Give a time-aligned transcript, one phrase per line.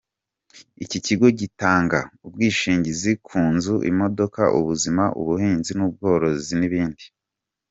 [0.83, 7.05] Iki kigo gitanga ubwishingizi ku nzu, imodoka, ubuzima, ubuhinzi n’ubworozi n’ibindi.